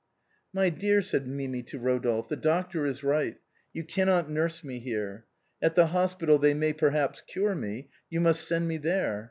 [0.61, 3.37] "My dear," said Mimi to Rodolphe," the doctor is right;
[3.71, 5.25] you cannot nurse me here.
[5.61, 9.19] At the hospital they may perhaps cure me, you must send me there.